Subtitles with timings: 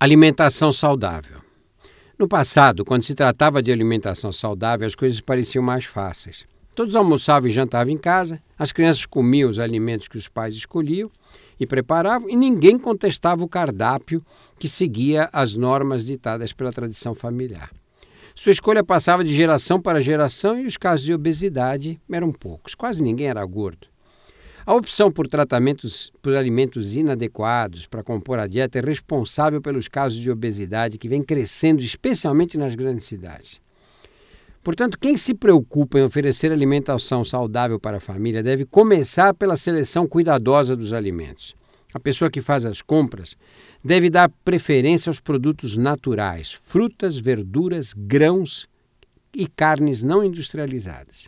[0.00, 1.38] Alimentação saudável.
[2.16, 6.46] No passado, quando se tratava de alimentação saudável, as coisas pareciam mais fáceis.
[6.72, 11.10] Todos almoçavam e jantavam em casa, as crianças comiam os alimentos que os pais escolhiam
[11.58, 14.24] e preparavam, e ninguém contestava o cardápio
[14.56, 17.72] que seguia as normas ditadas pela tradição familiar.
[18.36, 23.02] Sua escolha passava de geração para geração e os casos de obesidade eram poucos, quase
[23.02, 23.88] ninguém era gordo.
[24.68, 30.18] A opção por tratamentos por alimentos inadequados para compor a dieta é responsável pelos casos
[30.18, 33.62] de obesidade que vem crescendo, especialmente nas grandes cidades.
[34.62, 40.06] Portanto, quem se preocupa em oferecer alimentação saudável para a família deve começar pela seleção
[40.06, 41.56] cuidadosa dos alimentos.
[41.94, 43.38] A pessoa que faz as compras
[43.82, 48.68] deve dar preferência aos produtos naturais, frutas, verduras, grãos
[49.34, 51.26] e carnes não industrializadas.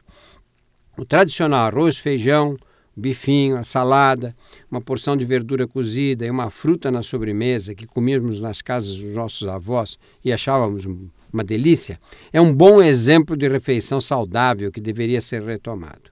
[0.95, 2.59] O tradicional arroz, feijão,
[2.97, 4.35] bifinho, a salada,
[4.71, 9.15] uma porção de verdura cozida e uma fruta na sobremesa que comíamos nas casas dos
[9.15, 10.87] nossos avós e achávamos
[11.33, 11.99] uma delícia,
[12.33, 16.11] é um bom exemplo de refeição saudável que deveria ser retomado.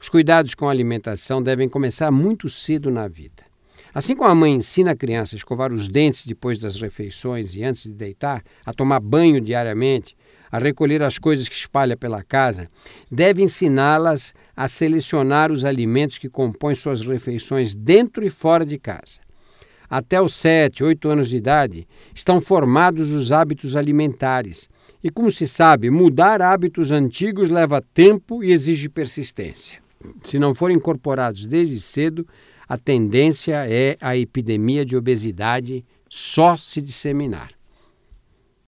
[0.00, 3.50] Os cuidados com a alimentação devem começar muito cedo na vida.
[3.92, 7.64] Assim como a mãe ensina a criança a escovar os dentes depois das refeições e
[7.64, 10.16] antes de deitar, a tomar banho diariamente,
[10.50, 12.68] a recolher as coisas que espalha pela casa,
[13.10, 19.20] deve ensiná-las a selecionar os alimentos que compõem suas refeições dentro e fora de casa.
[19.88, 24.68] Até os 7, 8 anos de idade, estão formados os hábitos alimentares.
[25.02, 29.78] E, como se sabe, mudar hábitos antigos leva tempo e exige persistência.
[30.22, 32.26] Se não forem incorporados desde cedo,
[32.68, 37.59] a tendência é a epidemia de obesidade só se disseminar.